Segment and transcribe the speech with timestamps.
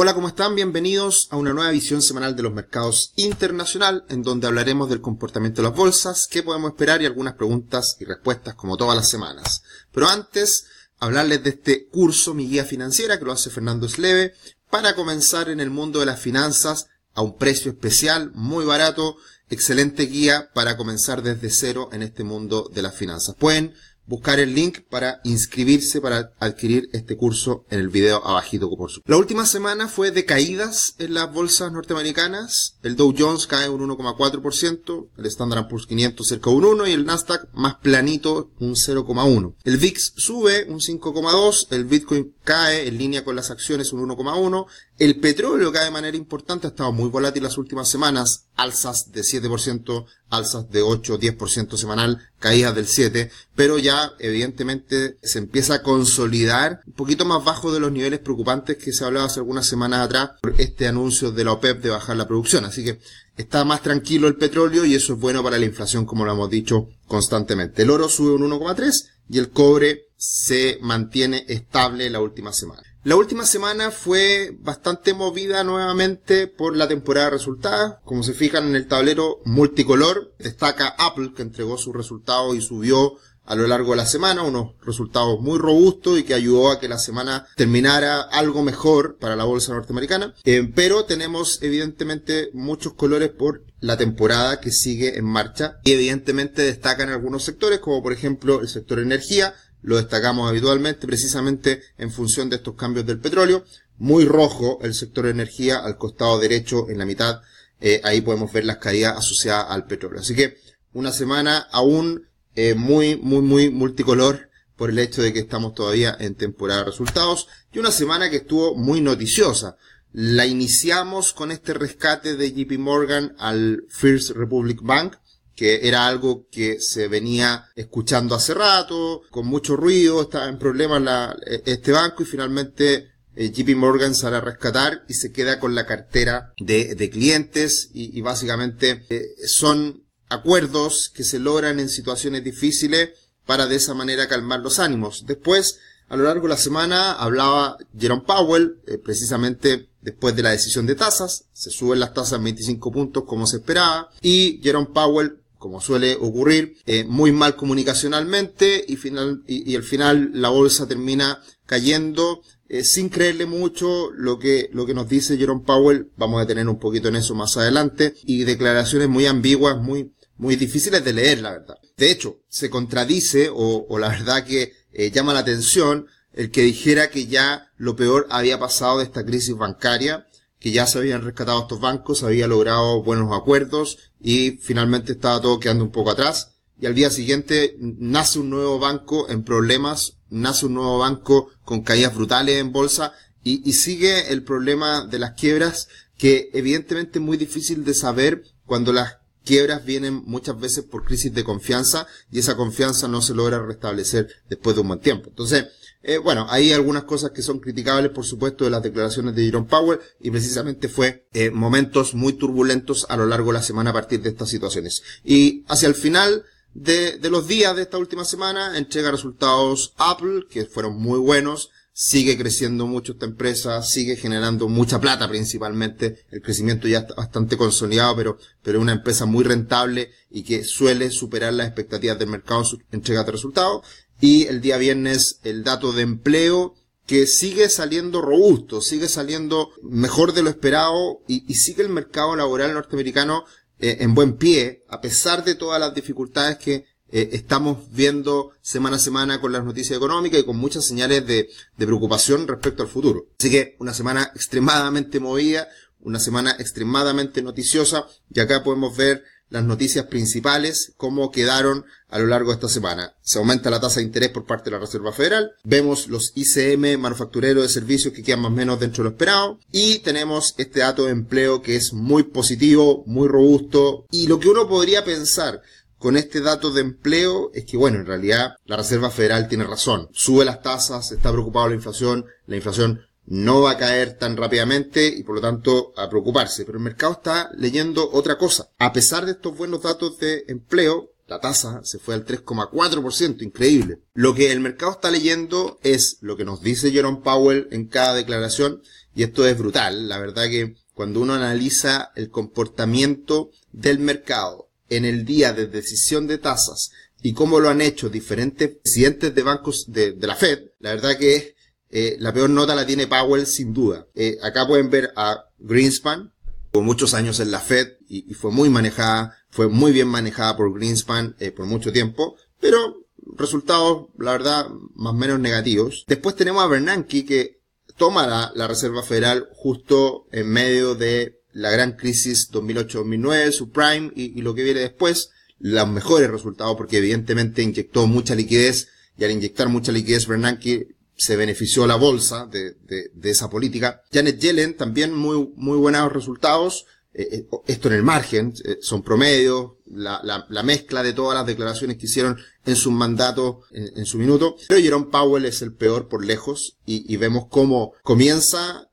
[0.00, 0.54] Hola, ¿cómo están?
[0.54, 5.60] Bienvenidos a una nueva visión semanal de los mercados internacional, en donde hablaremos del comportamiento
[5.60, 9.64] de las bolsas, qué podemos esperar y algunas preguntas y respuestas como todas las semanas.
[9.90, 10.66] Pero antes,
[11.00, 14.34] hablarles de este curso, mi guía financiera, que lo hace Fernando Sleve,
[14.70, 19.16] para comenzar en el mundo de las finanzas a un precio especial, muy barato,
[19.50, 23.34] excelente guía para comenzar desde cero en este mundo de las finanzas.
[23.36, 23.74] Pueden
[24.08, 29.02] buscar el link para inscribirse para adquirir este curso en el video abajito por su.
[29.04, 32.78] La última semana fue de caídas en las bolsas norteamericanas.
[32.82, 37.04] El Dow Jones cae un 1,4%, el Standard Poor's 500 cerca un 1 y el
[37.04, 39.54] Nasdaq más planito un 0,1.
[39.64, 44.66] El VIX sube un 5,2, el Bitcoin cae en línea con las acciones un 1,1,
[44.98, 49.20] el petróleo cae de manera importante, ha estado muy volátil las últimas semanas, alzas de
[49.20, 55.82] 7%, alzas de 8, 10% semanal, caídas del 7, pero ya evidentemente se empieza a
[55.82, 60.00] consolidar un poquito más bajo de los niveles preocupantes que se hablaba hace algunas semanas
[60.00, 62.64] atrás por este anuncio de la OPEP de bajar la producción.
[62.64, 62.98] Así que
[63.36, 66.50] está más tranquilo el petróleo y eso es bueno para la inflación como lo hemos
[66.50, 67.82] dicho constantemente.
[67.82, 72.82] El oro sube un 1,3 y el cobre se mantiene estable la última semana.
[73.08, 77.94] La última semana fue bastante movida nuevamente por la temporada de resultados.
[78.04, 83.14] Como se fijan en el tablero multicolor, destaca Apple que entregó sus resultados y subió
[83.46, 86.86] a lo largo de la semana, unos resultados muy robustos y que ayudó a que
[86.86, 90.34] la semana terminara algo mejor para la bolsa norteamericana.
[90.44, 96.60] Eh, pero tenemos evidentemente muchos colores por la temporada que sigue en marcha y evidentemente
[96.60, 102.50] destacan algunos sectores como por ejemplo el sector energía, lo destacamos habitualmente precisamente en función
[102.50, 103.64] de estos cambios del petróleo.
[103.98, 107.40] Muy rojo el sector de energía al costado derecho en la mitad.
[107.80, 110.20] Eh, ahí podemos ver las caídas asociadas al petróleo.
[110.20, 110.58] Así que
[110.92, 116.16] una semana aún eh, muy, muy, muy multicolor por el hecho de que estamos todavía
[116.18, 119.76] en temporada de resultados y una semana que estuvo muy noticiosa.
[120.12, 125.16] La iniciamos con este rescate de JP Morgan al First Republic Bank,
[125.58, 131.02] que era algo que se venía escuchando hace rato, con mucho ruido, estaba en problemas
[131.02, 135.74] la, este banco y finalmente eh, JP Morgan sale a rescatar y se queda con
[135.74, 141.88] la cartera de, de clientes y, y básicamente eh, son acuerdos que se logran en
[141.88, 143.10] situaciones difíciles
[143.44, 145.24] para de esa manera calmar los ánimos.
[145.26, 150.50] Después, a lo largo de la semana, hablaba Jerome Powell, eh, precisamente después de la
[150.50, 154.90] decisión de tasas, se suben las tasas en 25 puntos como se esperaba, y Jerome
[154.94, 160.86] Powell como suele ocurrir, eh, muy mal comunicacionalmente y, final, y, al final la bolsa
[160.86, 166.10] termina cayendo eh, sin creerle mucho lo que, lo que nos dice Jerome Powell.
[166.16, 170.56] Vamos a tener un poquito en eso más adelante y declaraciones muy ambiguas, muy, muy
[170.56, 171.76] difíciles de leer, la verdad.
[171.96, 176.62] De hecho, se contradice o, o la verdad que eh, llama la atención el que
[176.62, 180.27] dijera que ya lo peor había pasado de esta crisis bancaria
[180.60, 185.60] que ya se habían rescatado estos bancos, había logrado buenos acuerdos y finalmente estaba todo
[185.60, 186.54] quedando un poco atrás.
[186.80, 191.82] Y al día siguiente nace un nuevo banco en problemas, nace un nuevo banco con
[191.82, 197.24] caídas brutales en bolsa y, y sigue el problema de las quiebras que evidentemente es
[197.24, 202.40] muy difícil de saber cuando las quiebras vienen muchas veces por crisis de confianza y
[202.40, 205.30] esa confianza no se logra restablecer después de un buen tiempo.
[205.30, 205.68] Entonces,
[206.02, 209.66] eh, bueno, hay algunas cosas que son criticables, por supuesto, de las declaraciones de Jerome
[209.66, 213.94] Powell y precisamente fue eh, momentos muy turbulentos a lo largo de la semana a
[213.94, 215.02] partir de estas situaciones.
[215.24, 216.44] Y hacia el final
[216.74, 222.38] de, los días de esta última semana entrega resultados Apple, que fueron muy buenos, sigue
[222.38, 228.14] creciendo mucho esta empresa, sigue generando mucha plata principalmente, el crecimiento ya está bastante consolidado,
[228.14, 232.60] pero, pero es una empresa muy rentable y que suele superar las expectativas del mercado
[232.60, 233.84] en su entrega de resultados.
[234.20, 236.74] Y el día viernes el dato de empleo
[237.08, 242.74] que sigue saliendo robusto, sigue saliendo mejor de lo esperado y, sigue el mercado laboral
[242.74, 243.44] norteamericano
[243.78, 248.96] eh, en buen pie, a pesar de todas las dificultades que eh, estamos viendo semana
[248.96, 251.48] a semana con las noticias económicas y con muchas señales de,
[251.78, 253.28] de preocupación respecto al futuro.
[253.38, 255.66] Así que una semana extremadamente movida,
[256.00, 262.26] una semana extremadamente noticiosa y acá podemos ver las noticias principales, cómo quedaron a lo
[262.26, 263.14] largo de esta semana.
[263.22, 266.98] Se aumenta la tasa de interés por parte de la Reserva Federal, vemos los ICM
[266.98, 270.80] manufactureros de servicios que quedan más o menos dentro de lo esperado y tenemos este
[270.80, 275.62] dato de empleo que es muy positivo, muy robusto y lo que uno podría pensar
[275.98, 280.08] con este dato de empleo es que, bueno, en realidad la Reserva Federal tiene razón.
[280.12, 285.06] Sube las tasas, está preocupado la inflación, la inflación no va a caer tan rápidamente
[285.06, 286.64] y por lo tanto a preocuparse.
[286.64, 288.70] Pero el mercado está leyendo otra cosa.
[288.78, 294.00] A pesar de estos buenos datos de empleo, la tasa se fue al 3,4%, increíble.
[294.14, 298.14] Lo que el mercado está leyendo es lo que nos dice Jerome Powell en cada
[298.14, 298.82] declaración
[299.14, 300.08] y esto es brutal.
[300.08, 306.26] La verdad que cuando uno analiza el comportamiento del mercado en el día de decisión
[306.26, 306.92] de tasas
[307.22, 311.56] y cómo lo han hecho diferentes presidentes de bancos de, la Fed, la verdad que
[311.90, 314.06] eh, la peor nota la tiene Powell sin duda.
[314.14, 316.32] Eh, acá pueden ver a Greenspan,
[316.70, 320.72] por muchos años en la Fed y, fue muy manejada, fue muy bien manejada por
[320.74, 323.06] Greenspan eh, por mucho tiempo, pero
[323.36, 326.04] resultados, la verdad, más o menos negativos.
[326.06, 327.60] Después tenemos a Bernanke que
[327.96, 334.40] toma la, Reserva Federal justo en medio de la gran crisis 2008-2009, su prime y,
[334.42, 339.68] lo que viene después, los mejores resultados porque evidentemente inyectó mucha liquidez y al inyectar
[339.68, 344.02] mucha liquidez Bernanke se benefició la bolsa de, de, de esa política.
[344.12, 349.02] Janet Yellen también muy, muy buenos resultados, eh, eh, esto en el margen, eh, son
[349.02, 354.06] promedios, la, la, la, mezcla de todas las declaraciones que hicieron en su mandato, en,
[354.06, 354.56] su minuto.
[354.68, 358.88] Pero Jerome Powell es el peor por lejos y, y vemos cómo comienza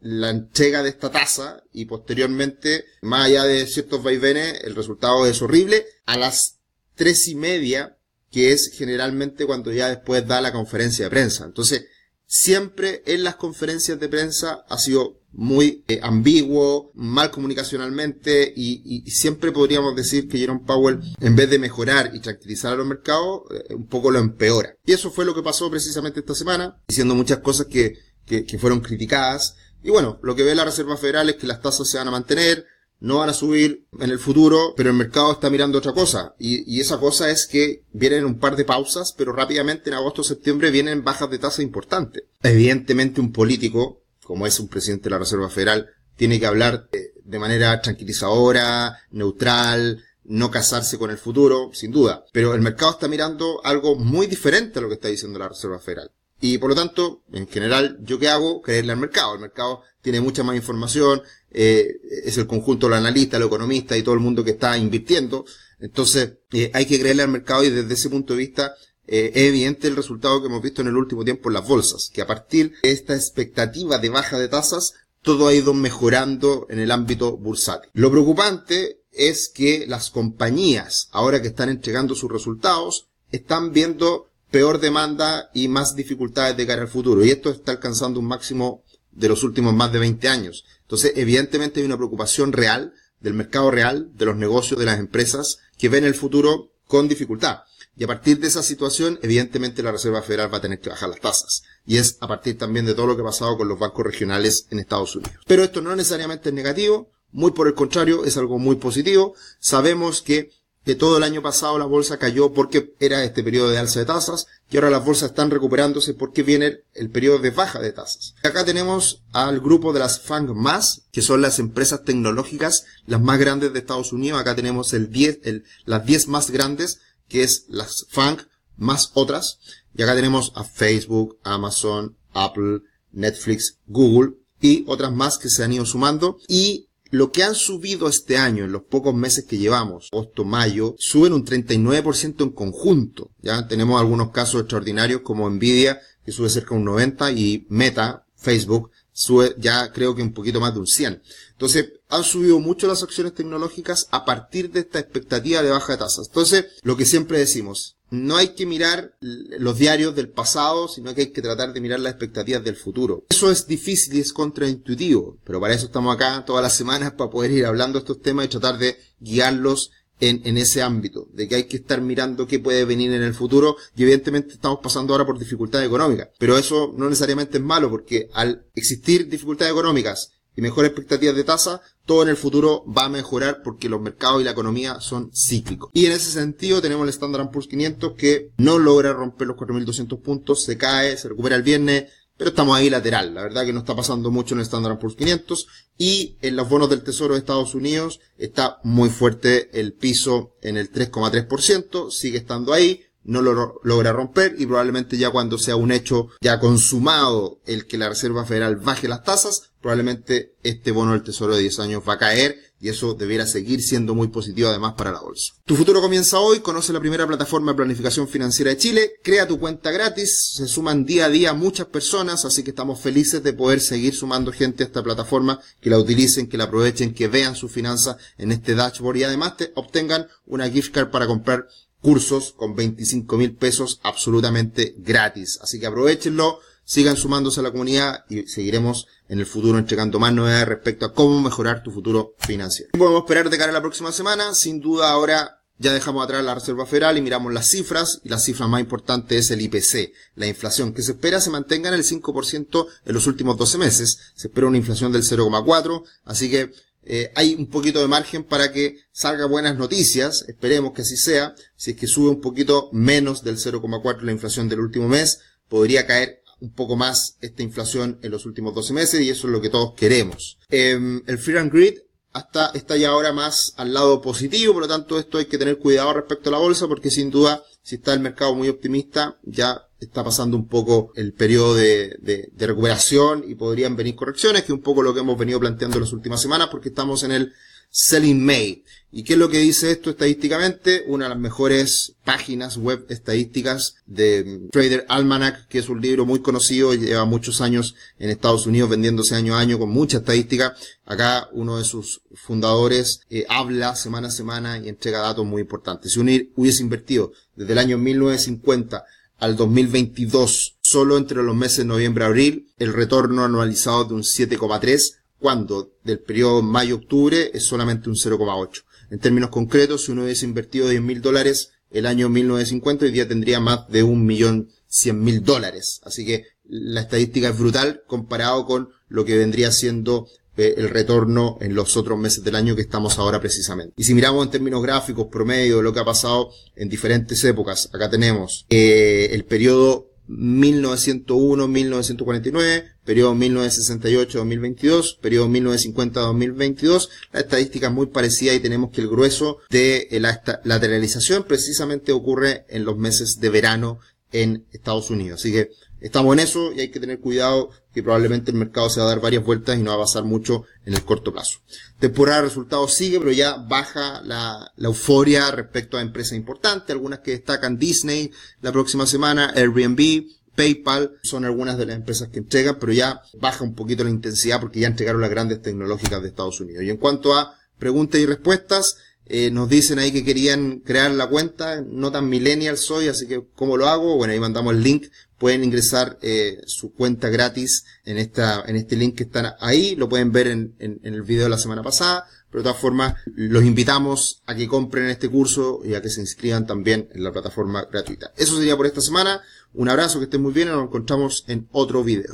[0.00, 5.40] la entrega de esta tasa y posteriormente, más allá de ciertos vaivenes, el resultado es
[5.40, 5.86] horrible.
[6.04, 6.58] A las
[6.96, 7.93] tres y media,
[8.34, 11.44] que es generalmente cuando ya después da la conferencia de prensa.
[11.44, 11.84] Entonces,
[12.26, 19.52] siempre en las conferencias de prensa ha sido muy eh, ambiguo, mal comunicacionalmente y, siempre
[19.52, 23.72] podríamos decir que Jerome Powell, en vez de mejorar y tranquilizar a los mercados, eh,
[23.74, 24.74] un poco lo empeora.
[24.84, 28.58] Y eso fue lo que pasó precisamente esta semana, diciendo muchas cosas que, que, que
[28.58, 29.54] fueron criticadas.
[29.84, 32.10] Y bueno, lo que ve la Reserva Federal es que las tasas se van a
[32.10, 32.66] mantener,
[33.00, 36.34] no van a subir en el futuro, pero el mercado está mirando otra cosa.
[36.38, 40.24] Y, esa cosa es que vienen un par de pausas, pero rápidamente en agosto o
[40.24, 42.24] septiembre vienen bajas de tasa importantes.
[42.42, 47.38] Evidentemente un político como es un presidente de la Reserva Federal, tiene que hablar de,
[47.38, 52.24] manera tranquilizadora, neutral, no casarse con el futuro, sin duda.
[52.32, 55.78] Pero el mercado está mirando algo muy diferente a lo que está diciendo la Reserva
[55.78, 56.10] Federal.
[56.46, 58.60] Y por lo tanto, en general, ¿yo qué hago?
[58.60, 59.32] Creerle al mercado.
[59.32, 63.96] El mercado tiene mucha más información, eh, es el conjunto de los analistas, los economistas
[63.96, 65.46] y todo el mundo que está invirtiendo.
[65.80, 68.74] Entonces, eh, hay que creerle al mercado y desde ese punto de vista
[69.06, 72.10] eh, es evidente el resultado que hemos visto en el último tiempo en las bolsas,
[72.12, 74.92] que a partir de esta expectativa de baja de tasas,
[75.22, 77.88] todo ha ido mejorando en el ámbito bursátil.
[77.94, 84.78] Lo preocupante es que las compañías, ahora que están entregando sus resultados, están viendo peor
[84.78, 87.24] demanda y más dificultades de cara al futuro.
[87.24, 90.64] Y esto está alcanzando un máximo de los últimos más de 20 años.
[90.82, 95.58] Entonces, evidentemente hay una preocupación real del mercado real, de los negocios, de las empresas,
[95.76, 97.62] que ven el futuro con dificultad.
[97.96, 101.08] Y a partir de esa situación, evidentemente la Reserva Federal va a tener que bajar
[101.08, 101.64] las tasas.
[101.84, 104.68] Y es a partir también de todo lo que ha pasado con los bancos regionales
[104.70, 105.34] en Estados Unidos.
[105.48, 109.34] Pero esto no necesariamente es negativo, muy por el contrario, es algo muy positivo.
[109.58, 110.52] Sabemos que,
[110.84, 114.06] que todo el año pasado la bolsa cayó porque era este periodo de alza de
[114.06, 118.34] tasas y ahora las bolsas están recuperándose porque viene el, periodo de baja de tasas.
[118.42, 123.38] Acá tenemos al grupo de las FANG más, que son las empresas tecnológicas las más
[123.38, 124.40] grandes de Estados Unidos.
[124.40, 128.46] Acá tenemos el 10, el, las 10 más grandes que es las FANG
[128.76, 129.58] más otras.
[129.96, 132.80] Y acá tenemos a Facebook, Amazon, Apple,
[133.12, 136.38] Netflix, Google y otras más que se han ido sumando.
[136.48, 140.96] Y lo que han subido este año en los pocos meses que llevamos, agosto, mayo,
[140.98, 143.30] suben un 39% en conjunto.
[143.40, 148.26] Ya tenemos algunos casos extraordinarios como Nvidia, que sube cerca de un 90 y Meta,
[148.34, 151.22] Facebook, sube ya creo que un poquito más de un 100.
[151.52, 155.98] Entonces, han subido mucho las acciones tecnológicas a partir de esta expectativa de baja de
[156.00, 156.26] tasas.
[156.26, 161.22] Entonces, lo que siempre decimos, no hay que mirar los diarios del pasado, sino que
[161.22, 163.24] hay que tratar de mirar las expectativas del futuro.
[163.28, 167.30] Eso es difícil y es contraintuitivo, pero para eso estamos acá todas las semanas para
[167.30, 169.90] poder ir hablando de estos temas y tratar de guiarlos
[170.20, 173.76] en, ese ámbito, de que hay que estar mirando qué puede venir en el futuro
[173.96, 178.30] y evidentemente estamos pasando ahora por dificultades económicas, pero eso no necesariamente es malo porque
[178.32, 183.08] al existir dificultades económicas y mejores expectativas de tasa, todo en el futuro va a
[183.08, 185.90] mejorar porque los mercados y la economía son cíclicos.
[185.92, 190.20] Y en ese sentido tenemos el Standard Poor's 500 que no logra romper los 4.200
[190.20, 192.04] puntos, se cae, se recupera el viernes,
[192.36, 193.34] pero estamos ahí lateral.
[193.34, 195.66] La verdad que no está pasando mucho en el Standard Poor's 500
[195.98, 200.76] y en los bonos del Tesoro de Estados Unidos está muy fuerte el piso en
[200.76, 205.92] el 3,3%, sigue estando ahí, no lo logra romper y probablemente ya cuando sea un
[205.92, 211.22] hecho ya consumado el que la Reserva Federal baje las tasas, probablemente este bono del
[211.22, 214.92] Tesoro de 10 años va a caer y eso debiera seguir siendo muy positivo además
[214.92, 215.54] para la bolsa.
[215.64, 219.58] Tu futuro comienza hoy, conoce la primera plataforma de planificación financiera de Chile, crea tu
[219.58, 223.80] cuenta gratis, se suman día a día muchas personas, así que estamos felices de poder
[223.80, 227.72] seguir sumando gente a esta plataforma, que la utilicen, que la aprovechen, que vean sus
[227.72, 231.66] finanzas en este dashboard y además te obtengan una gift card para comprar
[232.04, 235.58] cursos con 25 mil pesos absolutamente gratis.
[235.62, 240.34] Así que aprovechenlo, sigan sumándose a la comunidad y seguiremos en el futuro entregando más
[240.34, 242.90] novedades respecto a cómo mejorar tu futuro financiero.
[242.92, 244.52] ¿Qué podemos esperar de cara a la próxima semana?
[244.54, 248.38] Sin duda ahora ya dejamos atrás la Reserva Federal y miramos las cifras, y la
[248.38, 252.04] cifra más importante es el IPC, la inflación, que se espera se mantenga en el
[252.04, 254.18] 5% en los últimos 12 meses.
[254.34, 256.70] Se espera una inflación del 0,4, así que
[257.06, 261.54] eh, hay un poquito de margen para que salga buenas noticias, esperemos que así sea.
[261.76, 266.06] Si es que sube un poquito menos del 0,4 la inflación del último mes, podría
[266.06, 269.60] caer un poco más esta inflación en los últimos 12 meses y eso es lo
[269.60, 270.58] que todos queremos.
[270.70, 271.98] Em, el Fear and Grid
[272.32, 275.78] hasta está ya ahora más al lado positivo, por lo tanto esto hay que tener
[275.78, 279.83] cuidado respecto a la bolsa porque sin duda si está el mercado muy optimista ya
[280.00, 284.82] está pasando un poco el periodo de, recuperación y podrían venir correcciones, que es un
[284.82, 287.52] poco lo que hemos venido planteando en las últimas semanas porque estamos en el
[287.90, 288.82] Selling May.
[289.12, 291.04] ¿Y qué es lo que dice esto estadísticamente?
[291.06, 296.40] Una de las mejores páginas web estadísticas de Trader Almanac, que es un libro muy
[296.40, 300.74] conocido lleva muchos años en Estados Unidos vendiéndose año a año con mucha estadística.
[301.06, 306.12] Acá uno de sus fundadores eh, habla semana a semana y entrega datos muy importantes.
[306.12, 309.04] Si uno hubiese invertido desde el año 1950
[309.44, 316.20] al 2022, solo entre los meses noviembre-abril, el retorno anualizado de un 7,3 cuando del
[316.20, 318.84] periodo mayo-octubre es solamente un 0,8.
[319.10, 323.28] En términos concretos, si uno hubiese invertido 10 mil dólares el año 1950, hoy día
[323.28, 326.00] tendría más de un millón cien mil dólares.
[326.04, 331.58] Así que la estadística es brutal comparado con lo que vendría siendo eh, el retorno
[331.60, 333.94] en los otros meses del año que estamos ahora precisamente.
[333.96, 338.08] Y si miramos en términos gráficos, promedio, lo que ha pasado en diferentes épocas, acá
[338.08, 347.08] tenemos eh, el periodo 1901-1949, periodo 1968-2022, periodo 1950-2022.
[347.32, 352.64] La estadística es muy parecida y tenemos que el grueso de la lateralización precisamente ocurre
[352.68, 353.98] en los meses de verano
[354.34, 355.40] en Estados Unidos.
[355.40, 358.98] Así que estamos en eso y hay que tener cuidado que probablemente el mercado se
[358.98, 361.60] va a dar varias vueltas y no va a pasar mucho en el corto plazo.
[362.00, 367.30] Temporada de resultados sigue, pero ya baja la, euforia respecto a empresas importantes, algunas que
[367.30, 370.26] destacan Disney la próxima semana, Airbnb,
[370.56, 374.60] PayPal, son algunas de las empresas que entregan, pero ya baja un poquito la intensidad
[374.60, 376.82] porque ya entregaron las grandes tecnológicas de Estados Unidos.
[376.82, 381.26] Y en cuanto a preguntas y respuestas, eh, nos dicen ahí que querían crear la
[381.26, 384.16] cuenta, no tan millennial soy, así que ¿cómo lo hago?
[384.16, 385.06] Bueno, ahí mandamos el link,
[385.38, 390.08] pueden ingresar eh, su cuenta gratis en esta en este link que están ahí, lo
[390.08, 393.64] pueden ver en, en, el video de la semana pasada, pero de todas formas los
[393.64, 397.86] invitamos a que compren este curso y a que se inscriban también en la plataforma
[397.90, 398.32] gratuita.
[398.36, 399.40] Eso sería por esta semana,
[399.72, 402.22] un abrazo, que estén muy bien y nos encontramos en otro video.